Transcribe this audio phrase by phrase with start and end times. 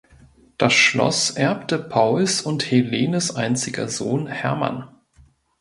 [0.57, 4.87] Das Schloss erbte Pauls und Helenes einziger Sohn Hermann.